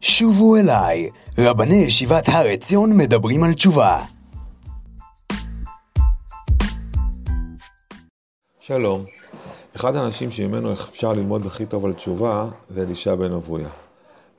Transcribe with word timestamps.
שובו 0.00 0.56
אליי, 0.56 1.10
רבני 1.38 1.74
ישיבת 1.74 2.28
הר 2.28 2.46
עציון 2.46 2.96
מדברים 2.96 3.42
על 3.42 3.54
תשובה. 3.54 4.04
שלום. 8.60 9.04
אחד 9.76 9.96
האנשים 9.96 10.30
שממנו 10.30 10.72
אפשר 10.72 11.12
ללמוד 11.12 11.46
הכי 11.46 11.66
טוב 11.66 11.84
על 11.84 11.92
תשובה 11.92 12.48
זה 12.68 12.82
אלישע 12.82 13.14
בן 13.14 13.32
אבויה. 13.32 13.68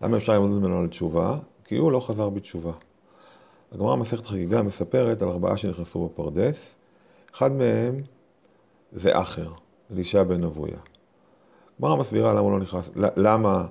למה 0.01 0.17
אפשר 0.17 0.33
ללמוד 0.33 0.49
ממנו 0.49 0.79
על 0.79 0.87
תשובה? 0.87 1.37
כי 1.63 1.77
הוא 1.77 1.91
לא 1.91 1.99
חזר 1.99 2.29
בתשובה. 2.29 2.71
הגמרא 3.71 3.95
מסכת 3.95 4.25
חגיגה 4.25 4.61
מספרת 4.61 5.21
על 5.21 5.29
ארבעה 5.29 5.57
שנכנסו 5.57 6.05
בפרדס. 6.05 6.75
אחד 7.35 7.51
מהם 7.51 8.01
זה 8.91 9.21
אחר, 9.21 9.51
אלישע 9.91 10.23
בן 10.23 10.43
אבויה. 10.43 10.77
הגמרא 11.79 11.95
מסבירה 11.95 12.33
למה 12.33 12.49
לא 12.49 12.59
נכנס, 12.59 12.89
למה, 12.95 13.65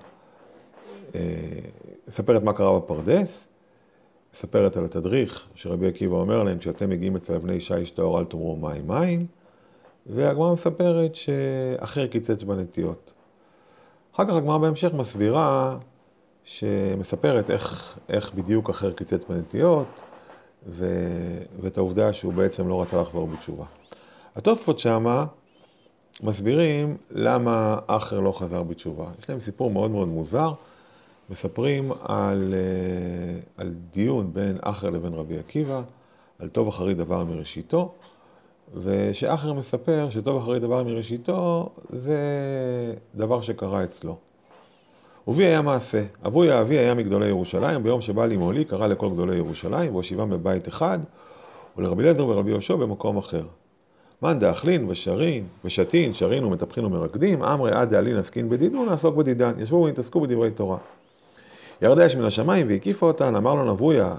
מספרת 2.09 2.43
מה 2.43 2.53
קרה 2.53 2.79
בפרדס, 2.79 3.47
מספרת 4.35 4.77
על 4.77 4.85
התדריך 4.85 5.47
שרבי 5.55 5.89
עקיבא 5.89 6.17
אומר 6.17 6.43
להם, 6.43 6.59
כשאתם 6.59 6.91
מגיעים 6.91 7.17
אצל 7.17 7.35
אבני 7.35 7.61
שיש 7.61 7.91
טהור 7.91 8.19
אל 8.21 8.25
תאמרו 8.25 8.57
מים 8.57 8.89
מים, 8.89 9.27
והגמרא 10.07 10.53
מספרת 10.53 11.15
שאחר 11.15 12.07
קיצץ 12.07 12.43
בנטיות. 12.43 13.13
אחר 14.15 14.25
כך 14.25 14.35
הגמרא 14.35 14.59
בהמשך 14.59 14.93
מסבירה, 14.95 15.77
שמספרת 16.45 17.51
איך, 17.51 17.99
איך 18.09 18.35
בדיוק 18.35 18.71
אחר 18.71 18.93
קיצץ 18.93 19.25
בנטיות, 19.25 19.87
ו, 20.69 20.87
ואת 21.61 21.79
העובדה 21.79 22.13
שהוא 22.13 22.33
בעצם 22.33 22.69
לא 22.69 22.83
רצה 22.83 23.01
לחזור 23.01 23.27
בתשובה. 23.27 23.65
התוספות 24.37 24.79
שמה 24.79 25.27
מסבירים 26.23 26.97
למה 27.11 27.79
אחר 27.87 28.21
לא 28.21 28.33
חזר 28.33 28.63
בתשובה. 28.63 29.07
יש 29.19 29.31
להם 29.31 29.41
סיפור 29.41 29.71
מאוד 29.71 29.91
מאוד 29.91 30.09
מוזר. 30.09 30.53
מספרים 31.31 31.93
על, 32.05 32.55
אה, 32.55 33.41
על 33.57 33.75
דיון 33.93 34.31
בין 34.33 34.59
אחר 34.61 34.91
לבין 34.91 35.15
רבי 35.15 35.39
עקיבא, 35.39 35.83
על 36.39 36.49
טוב 36.49 36.69
אחרי 36.69 36.95
דבר 36.95 37.25
מראשיתו, 37.25 37.93
ושאחר 38.83 39.53
מספר 39.53 40.11
שטוב 40.11 40.37
אחרי 40.37 40.59
דבר 40.59 40.83
מראשיתו 40.83 41.69
זה 41.89 42.19
דבר 43.15 43.41
שקרה 43.41 43.85
אצלו. 43.85 44.17
ובי 45.29 45.47
היה 45.47 45.63
מעשה, 45.63 46.05
אבוי 46.27 46.51
האבי 46.51 46.79
היה 46.79 46.95
מגדולי 46.95 47.29
ירושלים, 47.29 47.83
ביום 47.83 48.01
שבא 48.01 48.27
לימולי 48.27 48.65
קרא 48.65 48.87
לכל 48.87 49.11
גדולי 49.11 49.37
ירושלים, 49.37 49.95
והושיבם 49.95 50.31
בבית 50.31 50.69
אחד, 50.69 50.99
ולרבי 51.77 52.03
אליעזר 52.03 52.27
ורבי 52.27 52.51
יהושע 52.51 52.77
במקום 52.77 53.17
אחר. 53.17 53.43
מאן 54.23 54.39
דאכלין 54.39 54.89
ושרין 54.89 55.47
ושתין, 55.65 56.13
שרין 56.13 56.45
ומטפחין 56.45 56.85
ומרקדים, 56.85 57.43
אמרי 57.43 57.73
עד 57.73 57.91
דאלין 57.91 58.17
עסקין 58.17 58.49
בדידון, 58.49 58.89
נעסוק 58.89 59.17
בדידן. 59.17 59.53
ישבו 59.59 59.83
והתעסקו 59.85 60.21
בדברי 60.21 60.51
תורה. 60.51 60.79
ירדה 61.83 62.07
אש 62.07 62.17
מן 62.17 62.25
השמיים 62.25 62.69
והקיפה 62.69 63.07
אותן, 63.07 63.37
אמר 63.37 63.55
לו 63.55 63.73
נבויה, 63.73 64.15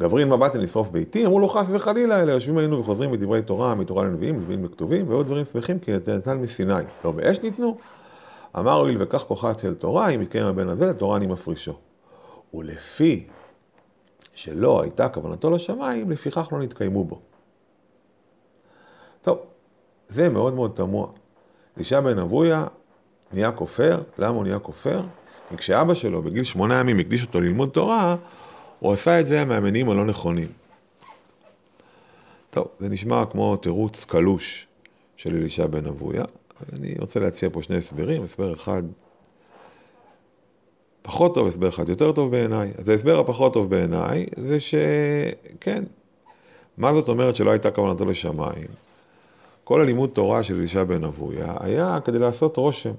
גברין 0.00 0.28
מבטן 0.28 0.60
לשרוף 0.60 0.88
ביתי, 0.88 1.26
אמרו 1.26 1.40
לו 1.40 1.48
חס 1.48 1.66
וחלילה, 1.70 2.22
אלא 2.22 2.32
יושבים 2.32 2.58
היינו 2.58 2.80
וחוזרים 2.80 3.12
מדברי 3.12 3.42
תורה, 3.42 3.74
מתורה 3.74 4.04
לנביאים, 4.04 4.40
נביאים 4.40 4.64
וכתובים, 4.64 5.10
ועוד 5.10 5.26
דברים 5.26 5.44
שמחים 5.52 5.78
כי 5.78 5.92
נתן 6.16 6.38
מסיני. 6.38 6.82
לא 7.04 7.12
באש 7.12 7.40
ניתנו? 7.40 7.76
אמר 8.58 8.72
הואיל 8.72 9.02
וכך 9.02 9.22
כוחה 9.22 9.52
של 9.58 9.74
תורה, 9.74 10.08
אם 10.08 10.22
יתקיים 10.22 10.46
הבן 10.46 10.68
הזה, 10.68 10.86
לתורה 10.86 11.16
אני 11.16 11.26
מפרישו. 11.26 11.72
ולפי 12.54 13.26
שלא 14.34 14.82
הייתה 14.82 15.08
כוונתו 15.08 15.50
לשמיים, 15.50 16.10
לפיכך 16.10 16.48
לא 16.52 16.58
נתקיימו 16.58 17.04
בו. 17.04 17.20
טוב, 19.22 19.38
זה 20.08 20.28
מאוד 20.28 20.54
מאוד 20.54 20.72
תמוה. 20.74 21.06
אלישע 21.76 22.00
בן 22.00 22.18
אבויה 22.18 22.66
נהיה 23.32 23.52
כופר, 23.52 24.02
למה 24.18 24.36
הוא 24.36 24.44
נהיה 24.44 24.58
כופר? 24.58 25.02
כי 25.48 25.56
כשאבא 25.56 25.94
שלו 25.94 26.22
בגיל 26.22 26.44
שמונה 26.44 26.80
ימים 26.80 26.98
הקדיש 26.98 27.22
אותו 27.22 27.40
ללמוד 27.40 27.68
תורה, 27.68 28.16
הוא 28.80 28.92
עשה 28.92 29.20
את 29.20 29.26
זה 29.26 29.44
מהמניעים 29.44 29.90
הלא 29.90 30.04
נכונים. 30.04 30.48
טוב, 32.50 32.68
זה 32.78 32.88
נשמע 32.88 33.24
כמו 33.30 33.56
תירוץ 33.56 34.04
קלוש 34.04 34.66
של 35.16 35.36
אלישע 35.36 35.66
בן 35.66 35.86
אבויה. 35.86 36.24
אני 36.72 36.94
רוצה 37.00 37.20
להציע 37.20 37.48
פה 37.52 37.62
שני 37.62 37.76
הסברים, 37.76 38.22
הסבר 38.22 38.54
אחד 38.54 38.82
פחות 41.02 41.34
טוב, 41.34 41.46
הסבר 41.46 41.68
אחד 41.68 41.88
יותר 41.88 42.12
טוב 42.12 42.30
בעיניי. 42.30 42.72
אז 42.78 42.88
ההסבר 42.88 43.20
הפחות 43.20 43.52
טוב 43.52 43.70
בעיניי 43.70 44.26
זה 44.36 44.60
שכן, 44.60 45.84
מה 46.76 46.94
זאת 46.94 47.08
אומרת 47.08 47.36
שלא 47.36 47.50
הייתה 47.50 47.70
כוונתו 47.70 48.04
לשמיים? 48.04 48.66
כל 49.64 49.80
הלימוד 49.80 50.10
תורה 50.10 50.42
של 50.42 50.54
אלישע 50.54 50.84
בן 50.84 51.04
אבויה 51.04 51.54
היה 51.60 51.98
כדי 52.04 52.18
לעשות 52.18 52.56
רושם. 52.56 52.92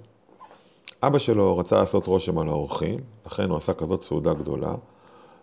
אבא 1.03 1.19
שלו 1.19 1.57
רצה 1.57 1.77
לעשות 1.77 2.07
רושם 2.07 2.37
על 2.37 2.47
האורחים, 2.47 2.99
לכן 3.25 3.49
הוא 3.49 3.57
עשה 3.57 3.73
כזאת 3.73 4.03
סעודה 4.03 4.33
גדולה. 4.33 4.75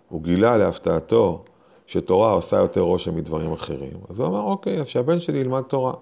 הוא 0.08 0.22
גילה 0.22 0.56
להפתעתו 0.56 1.44
שתורה 1.86 2.32
עושה 2.32 2.56
יותר 2.56 2.80
רושם 2.80 3.16
מדברים 3.16 3.52
אחרים. 3.52 3.92
אז 4.08 4.20
הוא 4.20 4.28
אמר, 4.28 4.40
אוקיי, 4.40 4.80
אז 4.80 4.86
שהבן 4.86 5.20
שלי 5.20 5.38
ילמד 5.38 5.62
תורה. 5.62 5.92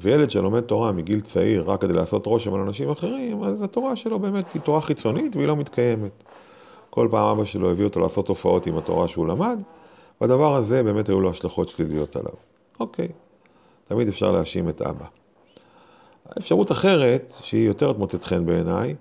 וילד 0.00 0.30
שלומד 0.30 0.60
תורה 0.60 0.92
מגיל 0.92 1.20
צעיר 1.20 1.70
רק 1.70 1.80
כדי 1.80 1.92
לעשות 1.92 2.26
רושם 2.26 2.54
על 2.54 2.60
אנשים 2.60 2.90
אחרים, 2.90 3.42
אז 3.44 3.62
התורה 3.62 3.96
שלו 3.96 4.18
באמת 4.18 4.54
היא 4.54 4.62
תורה 4.62 4.80
חיצונית 4.80 5.36
והיא 5.36 5.48
לא 5.48 5.56
מתקיימת. 5.56 6.24
כל 6.90 7.08
פעם 7.10 7.36
אבא 7.36 7.44
שלו 7.44 7.70
הביא 7.70 7.84
אותו 7.84 8.00
לעשות 8.00 8.28
הופעות 8.28 8.66
עם 8.66 8.78
התורה 8.78 9.08
שהוא 9.08 9.26
למד, 9.26 9.62
והדבר 10.20 10.54
הזה 10.54 10.82
באמת 10.82 11.08
היו 11.08 11.20
לו 11.20 11.30
השלכות 11.30 11.68
שליליות 11.68 12.16
עליו. 12.16 12.34
אוקיי, 12.80 13.08
תמיד 13.88 14.08
אפשר 14.08 14.32
להאשים 14.32 14.68
את 14.68 14.82
אבא. 14.82 15.21
אפשרות 16.38 16.72
אחרת, 16.72 17.32
שהיא 17.40 17.66
יותר 17.66 17.92
מוצאת 17.92 18.24
חן 18.24 18.46
בעיניי, 18.46 18.94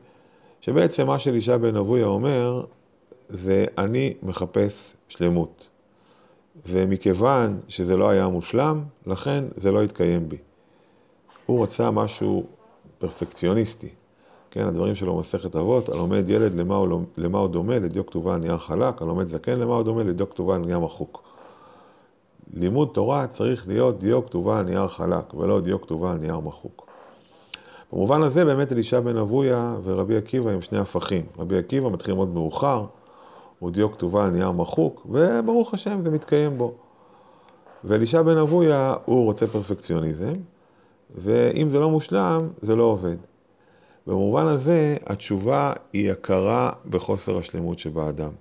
שבעצם 0.61 1.07
מה 1.07 1.19
שאלישע 1.19 1.57
בן 1.57 1.75
אבויה 1.75 2.05
אומר, 2.05 2.63
זה 3.29 3.65
אני 3.77 4.13
מחפש 4.23 4.93
שלמות. 5.09 5.67
ומכיוון 6.65 7.59
שזה 7.67 7.97
לא 7.97 8.09
היה 8.09 8.27
מושלם, 8.27 8.83
לכן 9.07 9.43
זה 9.55 9.71
לא 9.71 9.83
התקיים 9.83 10.29
בי. 10.29 10.37
הוא 11.45 11.63
רצה 11.63 11.91
משהו 11.91 12.45
פרפקציוניסטי. 12.97 13.89
כן, 14.51 14.67
הדברים 14.67 14.95
שלו 14.95 15.17
מסכת 15.17 15.55
אבות, 15.55 15.89
הלומד 15.89 16.29
ילד 16.29 16.55
למה 16.55 16.75
הוא, 16.75 17.01
למה 17.17 17.39
הוא 17.39 17.47
דומה, 17.47 17.79
לדיו 17.79 18.05
כתובה 18.05 18.37
נהיה 18.37 18.57
חלק, 18.57 19.01
הלומד 19.01 19.27
זקן 19.27 19.59
למה 19.59 19.75
הוא 19.75 19.83
דומה, 19.83 20.03
לדיו 20.03 20.29
כתובה 20.29 20.57
נהיה 20.57 20.79
מחוק. 20.79 21.23
לימוד 22.53 22.89
תורה 22.93 23.27
צריך 23.27 23.67
להיות 23.67 23.99
דיו 23.99 24.25
כתובה 24.25 24.59
על 24.59 24.65
נייר 24.65 24.87
חלק, 24.87 25.33
ולא 25.33 25.61
דיו 25.61 25.81
כתובה 25.81 26.11
על 26.11 26.17
נייר 26.17 26.39
מחוק. 26.39 26.90
במובן 27.93 28.21
הזה 28.21 28.45
באמת 28.45 28.71
אלישע 28.71 28.99
בן 28.99 29.17
אבויה 29.17 29.75
ורבי 29.83 30.17
עקיבא 30.17 30.51
הם 30.51 30.61
שני 30.61 30.77
הפכים. 30.77 31.25
רבי 31.37 31.57
עקיבא 31.57 31.89
מתחיל 31.89 32.13
מאוד 32.13 32.29
מאוחר, 32.33 32.85
הוא 33.59 33.71
דיו 33.71 33.91
כתובה 33.91 34.25
על 34.25 34.31
נייר 34.31 34.51
מחוק, 34.51 35.07
וברוך 35.09 35.73
השם 35.73 36.01
זה 36.03 36.11
מתקיים 36.11 36.57
בו. 36.57 36.73
ואלישע 37.83 38.21
בן 38.21 38.37
אבויה 38.37 38.93
הוא 39.05 39.25
רוצה 39.25 39.47
פרפקציוניזם, 39.47 40.33
ואם 41.15 41.69
זה 41.69 41.79
לא 41.79 41.89
מושלם, 41.89 42.47
זה 42.61 42.75
לא 42.75 42.83
עובד. 42.83 43.15
במובן 44.07 44.47
הזה, 44.47 44.97
התשובה 45.05 45.73
היא 45.93 46.11
הכרה 46.11 46.71
בחוסר 46.89 47.37
השלמות 47.37 47.79
שבאדם. 47.79 48.31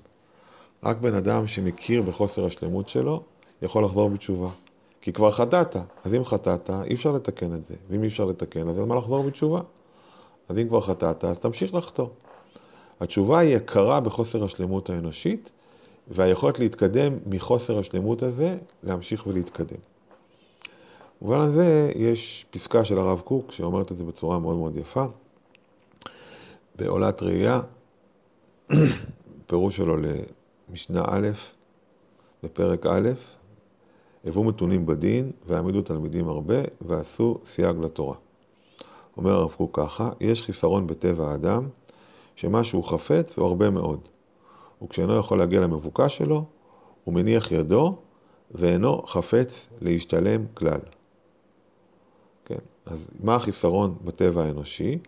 רק 0.84 0.97
בן 0.97 1.15
אדם 1.15 1.47
שמכיר 1.47 2.03
בחוסר 2.03 2.44
השלמות 2.44 2.89
שלו, 2.89 3.22
יכול 3.62 3.84
לחזור 3.84 4.10
בתשובה. 4.10 4.49
כי 5.00 5.12
כבר 5.12 5.31
חטאת, 5.31 5.77
אז 6.05 6.15
אם 6.15 6.25
חטאת, 6.25 6.71
אי 6.71 6.94
אפשר 6.94 7.12
לתקן 7.12 7.55
את 7.55 7.62
זה. 7.62 7.75
ואם 7.88 8.03
אי 8.03 8.09
אפשר 8.09 8.25
לתקן, 8.25 8.69
אז 8.69 8.78
אין 8.78 8.88
מה 8.88 8.94
לחזור 8.94 9.22
בתשובה. 9.22 9.61
אז 10.49 10.59
אם 10.59 10.69
כבר 10.69 10.81
חטאת, 10.81 11.25
אז 11.25 11.38
תמשיך 11.38 11.75
לחטוא. 11.75 12.06
התשובה 13.00 13.39
היא 13.39 13.56
הכרה 13.56 14.00
בחוסר 14.00 14.44
השלמות 14.44 14.91
האנושית, 14.91 15.50
והיכולת 16.09 16.59
להתקדם 16.59 17.19
מחוסר 17.27 17.78
השלמות 17.78 18.22
הזה, 18.22 18.59
להמשיך 18.83 19.27
ולהתקדם. 19.27 19.78
במובן 21.22 21.41
הזה 21.41 21.93
יש 21.97 22.47
פסקה 22.50 22.84
של 22.84 22.99
הרב 22.99 23.21
קוק 23.21 23.53
שאומרת 23.53 23.93
את 23.93 23.97
זה 23.97 24.05
בצורה 24.05 24.39
מאוד 24.39 24.56
מאוד 24.56 24.77
יפה. 24.77 25.05
בעולת 26.77 27.22
ראייה, 27.22 27.60
פירוש 29.47 29.77
שלו 29.77 29.97
למשנה 29.97 31.04
א', 31.09 31.28
בפרק 32.42 32.86
א', 32.86 33.10
הוו 34.25 34.45
מתונים 34.45 34.87
בדין, 34.87 35.31
והעמידו 35.47 35.83
תלמידים 35.83 36.28
הרבה, 36.28 36.57
ועשו 36.81 37.39
סייג 37.45 37.77
לתורה. 37.78 38.17
אומר 39.17 39.33
הרב 39.33 39.51
קוק 39.51 39.81
ככה, 39.81 40.11
יש 40.21 40.43
חיסרון 40.43 40.87
בטבע 40.87 41.31
האדם, 41.31 41.69
שמה 42.37 42.65
שהוא 42.65 42.84
חפץ 42.84 43.37
הוא 43.37 43.47
הרבה 43.47 43.71
מאוד. 43.71 44.01
וכשאינו 44.83 45.17
יכול 45.17 45.39
להגיע 45.39 45.61
למבוקש 45.61 46.17
שלו, 46.17 46.45
הוא 47.05 47.15
מניח 47.15 47.53
ידו, 47.53 47.97
ואינו 48.51 49.03
חפץ 49.07 49.69
להשתלם 49.81 50.47
כלל. 50.55 50.81
כן, 52.45 52.59
אז 52.87 53.09
מה 53.22 53.34
החיסרון 53.34 53.95
בטבע 54.05 54.45
האנושי? 54.45 54.99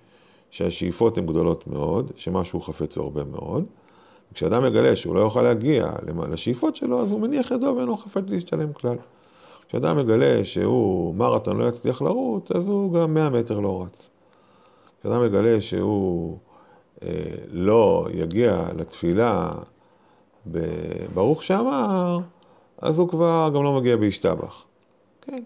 שהשאיפות 0.50 1.18
הן 1.18 1.26
גדולות 1.26 1.66
מאוד, 1.66 2.12
שמה 2.16 2.44
שהוא 2.44 2.62
חפץ 2.62 2.96
הוא 2.96 3.04
הרבה 3.04 3.24
מאוד. 3.24 3.64
כשאדם 4.34 4.64
מגלה 4.64 4.96
שהוא 4.96 5.14
לא 5.14 5.20
יוכל 5.20 5.42
להגיע 5.42 5.86
לשאיפות 6.30 6.76
שלו, 6.76 7.02
אז 7.02 7.10
הוא 7.10 7.20
מניח 7.20 7.50
ידו 7.50 7.74
ואינו 7.76 7.96
חפץ 7.96 8.22
להשתלם 8.26 8.72
כלל. 8.72 8.96
כשאדם 9.68 9.96
מגלה 9.96 10.44
שהוא 10.44 11.14
מרתון 11.14 11.56
לא 11.56 11.68
יצליח 11.68 12.02
לרוץ, 12.02 12.50
אז 12.50 12.68
הוא 12.68 12.92
גם 12.92 13.14
100 13.14 13.30
מטר 13.30 13.60
לא 13.60 13.82
רץ. 13.84 14.10
כשאדם 15.00 15.22
מגלה 15.22 15.60
שהוא 15.60 16.38
לא 17.52 18.08
יגיע 18.14 18.64
לתפילה 18.76 19.52
ברוך 21.14 21.42
שאמר, 21.42 22.18
אז 22.78 22.98
הוא 22.98 23.08
כבר 23.08 23.50
גם 23.54 23.64
לא 23.64 23.76
מגיע 23.80 23.96
בהשתבח. 23.96 24.64
כן. 25.20 25.42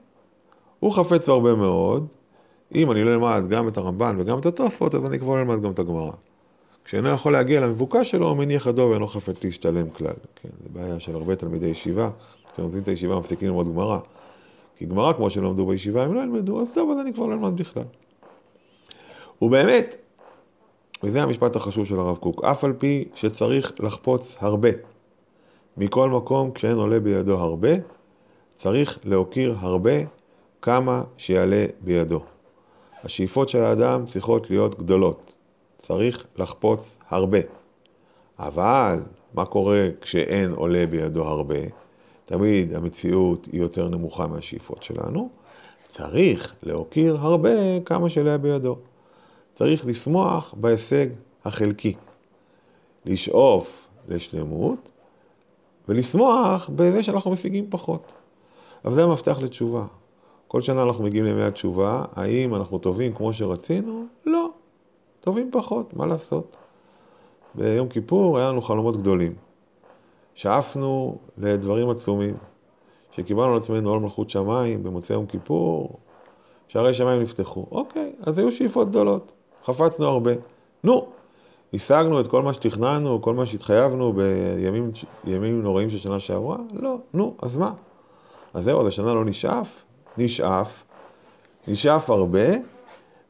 הוא 0.80 0.92
חפץ 0.92 1.28
הרבה 1.28 1.54
מאוד, 1.54 2.06
אם 2.74 2.90
אני 2.90 3.04
לא 3.04 3.10
אלמד 3.10 3.42
גם 3.48 3.68
את 3.68 3.76
הרמב"ן 3.76 4.16
וגם 4.18 4.38
את 4.38 4.46
התוספות, 4.46 4.94
אז 4.94 5.06
אני 5.06 5.18
כבר 5.18 5.34
לא 5.34 5.40
אלמד 5.40 5.62
גם 5.62 5.70
את 5.70 5.78
הגמרא. 5.78 6.10
כשאינו 6.86 7.08
יכול 7.08 7.32
להגיע 7.32 7.60
למבוקש 7.60 8.10
שלו, 8.10 8.28
הוא 8.28 8.36
מניח 8.36 8.66
ידו 8.66 8.88
ואינו 8.90 9.08
חפץ 9.08 9.44
להשתלם 9.44 9.90
כלל. 9.90 10.12
כן, 10.34 10.48
זו 10.62 10.68
בעיה 10.72 11.00
של 11.00 11.14
הרבה 11.14 11.36
תלמידי 11.36 11.66
ישיבה, 11.66 12.10
כשהם 12.52 12.64
לומדים 12.64 12.82
את 12.82 12.88
הישיבה 12.88 13.18
מפסיקים 13.18 13.48
ללמוד 13.48 13.66
גמרא. 13.66 13.98
כי 14.76 14.86
גמרא, 14.86 15.12
כמו 15.12 15.30
שהם 15.30 15.44
למדו 15.44 15.66
בישיבה, 15.66 16.04
הם 16.04 16.14
לא 16.14 16.20
ילמדו, 16.20 16.60
אז 16.60 16.70
טוב, 16.74 16.90
אז 16.90 17.00
אני 17.00 17.12
כבר 17.12 17.26
לא 17.26 17.32
אלמד 17.32 17.56
בכלל. 17.56 17.82
ובאמת, 19.42 19.96
וזה 21.02 21.22
המשפט 21.22 21.56
החשוב 21.56 21.86
של 21.86 21.98
הרב 21.98 22.16
קוק, 22.16 22.44
אף 22.44 22.64
על 22.64 22.72
פי 22.72 23.04
שצריך 23.14 23.72
לחפוץ 23.80 24.36
הרבה. 24.40 24.70
מכל 25.76 26.10
מקום, 26.10 26.50
כשאין 26.50 26.76
עולה 26.76 27.00
בידו 27.00 27.38
הרבה, 27.38 27.70
צריך 28.56 28.98
להוקיר 29.04 29.54
הרבה 29.58 29.92
כמה 30.62 31.02
שיעלה 31.16 31.66
בידו. 31.80 32.20
השאיפות 33.04 33.48
של 33.48 33.62
האדם 33.62 34.06
צריכות 34.06 34.50
להיות 34.50 34.78
גדולות. 34.78 35.35
צריך 35.86 36.26
לחפוץ 36.36 36.80
הרבה. 37.08 37.38
אבל 38.38 38.98
מה 39.34 39.46
קורה 39.46 39.88
כשאין 40.00 40.52
עולה 40.52 40.86
בידו 40.86 41.24
הרבה? 41.24 41.58
תמיד 42.24 42.74
המציאות 42.74 43.46
היא 43.52 43.60
יותר 43.60 43.88
נמוכה 43.88 44.26
מהשאיפות 44.26 44.82
שלנו. 44.82 45.28
צריך 45.88 46.54
להוקיר 46.62 47.16
הרבה 47.20 47.80
כמה 47.84 48.10
שעולה 48.10 48.38
בידו. 48.38 48.76
צריך 49.54 49.86
לשמוח 49.86 50.54
בהישג 50.56 51.06
החלקי. 51.44 51.94
לשאוף 53.04 53.88
לשלמות 54.08 54.88
ולשמוח 55.88 56.70
בזה 56.76 57.02
שאנחנו 57.02 57.30
משיגים 57.30 57.66
פחות. 57.70 58.12
אבל 58.84 58.94
זה 58.94 59.04
המפתח 59.04 59.38
לתשובה. 59.38 59.86
כל 60.48 60.60
שנה 60.60 60.82
אנחנו 60.82 61.04
מגיעים 61.04 61.24
לימי 61.24 61.42
התשובה, 61.42 62.04
האם 62.12 62.54
אנחנו 62.54 62.78
טובים 62.78 63.14
כמו 63.14 63.32
שרצינו? 63.32 64.06
לא. 64.26 64.50
טובים 65.26 65.50
פחות, 65.52 65.96
מה 65.96 66.06
לעשות? 66.06 66.56
ביום 67.54 67.88
כיפור 67.88 68.38
היה 68.38 68.48
לנו 68.48 68.62
חלומות 68.62 68.96
גדולים. 68.96 69.34
שאפנו 70.34 71.18
לדברים 71.38 71.90
עצומים. 71.90 72.34
שקיבלנו 73.10 73.52
על 73.52 73.58
עצמנו 73.58 73.90
עול 73.90 74.00
מלכות 74.00 74.30
שמיים 74.30 74.82
במוצאי 74.82 75.16
יום 75.16 75.26
כיפור, 75.26 75.98
שערי 76.68 76.94
שמיים 76.94 77.22
נפתחו. 77.22 77.66
אוקיי, 77.70 78.12
אז 78.22 78.38
היו 78.38 78.52
שאיפות 78.52 78.90
גדולות. 78.90 79.32
חפצנו 79.64 80.06
הרבה. 80.06 80.32
נו, 80.84 81.06
השגנו 81.74 82.20
את 82.20 82.28
כל 82.28 82.42
מה 82.42 82.54
שתכננו, 82.54 83.22
כל 83.22 83.34
מה 83.34 83.46
שהתחייבנו 83.46 84.12
בימים 85.24 85.62
נוראים 85.62 85.90
של 85.90 85.98
שנה 85.98 86.20
שעברה? 86.20 86.56
לא. 86.72 86.96
נו, 87.14 87.34
אז 87.42 87.56
מה? 87.56 87.72
אז 88.54 88.64
זהו, 88.64 88.80
אז 88.80 88.86
השנה 88.86 89.14
לא 89.14 89.24
נשאף? 89.24 89.84
נשאף. 90.18 90.84
נשאף 91.68 92.10
הרבה, 92.10 92.75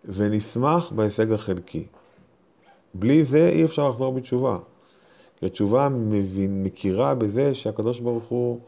ונשמח 0.09 0.93
בהישג 0.93 1.33
החלקי. 1.33 1.87
בלי 2.95 3.25
זה 3.25 3.49
אי 3.49 3.65
אפשר 3.65 3.89
לחזור 3.89 4.13
בתשובה. 4.13 4.59
כי 5.37 5.47
התשובה 5.47 5.89
מבין, 5.89 6.65
מכירה 6.65 7.15
בזה 7.15 7.55
שהקדוש 7.55 8.01
ברוך 8.01 8.25
הוא 8.25 8.61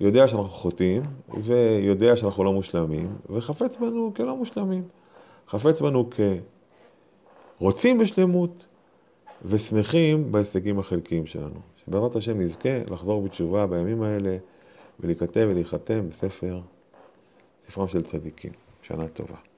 יודע 0.00 0.28
שאנחנו 0.28 0.48
חוטאים, 0.48 1.02
ויודע 1.42 2.16
שאנחנו 2.16 2.44
לא 2.44 2.52
מושלמים, 2.52 3.16
וחפץ 3.30 3.76
בנו 3.76 4.12
כלא 4.16 4.36
מושלמים. 4.36 4.82
חפץ 5.48 5.80
בנו 5.80 6.10
כרוצים 7.58 7.98
בשלמות, 7.98 8.66
ושמחים 9.44 10.32
בהישגים 10.32 10.78
החלקיים 10.78 11.26
שלנו. 11.26 11.60
שבעזרת 11.76 12.16
השם 12.16 12.40
נזכה 12.40 12.78
לחזור 12.90 13.22
בתשובה 13.22 13.66
בימים 13.66 14.02
האלה, 14.02 14.36
ולהיכתב 15.00 15.46
ולהיחתם 15.50 16.08
בספר, 16.08 16.60
ספרם 17.68 17.88
של 17.88 18.02
צדיקים. 18.02 18.52
שנה 18.82 19.08
טובה. 19.08 19.53